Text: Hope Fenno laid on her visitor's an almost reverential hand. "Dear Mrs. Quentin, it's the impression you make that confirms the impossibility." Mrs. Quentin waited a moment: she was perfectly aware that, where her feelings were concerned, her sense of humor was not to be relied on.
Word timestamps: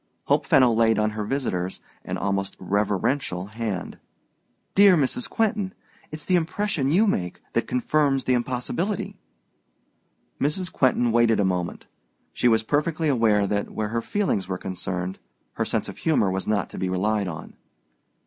Hope 0.23 0.47
Fenno 0.47 0.73
laid 0.73 0.97
on 0.97 1.11
her 1.11 1.23
visitor's 1.23 1.79
an 2.03 2.17
almost 2.17 2.57
reverential 2.59 3.45
hand. 3.45 3.99
"Dear 4.73 4.97
Mrs. 4.97 5.29
Quentin, 5.29 5.75
it's 6.11 6.25
the 6.25 6.37
impression 6.37 6.89
you 6.89 7.05
make 7.05 7.39
that 7.53 7.67
confirms 7.67 8.23
the 8.23 8.33
impossibility." 8.33 9.19
Mrs. 10.39 10.73
Quentin 10.73 11.11
waited 11.11 11.39
a 11.39 11.45
moment: 11.45 11.85
she 12.33 12.47
was 12.47 12.63
perfectly 12.63 13.09
aware 13.09 13.45
that, 13.45 13.69
where 13.69 13.89
her 13.89 14.01
feelings 14.01 14.47
were 14.47 14.57
concerned, 14.57 15.19
her 15.53 15.65
sense 15.65 15.87
of 15.87 15.99
humor 15.99 16.31
was 16.31 16.47
not 16.47 16.71
to 16.71 16.79
be 16.79 16.89
relied 16.89 17.27
on. 17.27 17.53